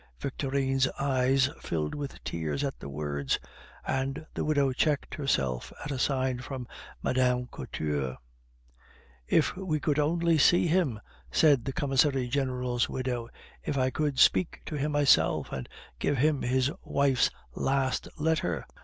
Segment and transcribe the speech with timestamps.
[0.19, 3.37] Victorine's eyes filled with tears at the words,
[3.85, 6.67] and the widow checked herself at a sign from
[7.03, 7.45] Mme.
[7.51, 8.17] Couture.
[9.27, 13.29] "If we could only see him!" said the Commissary General's widow;
[13.63, 15.69] "if I could speak to him myself and
[15.99, 18.65] give him his wife's last letter!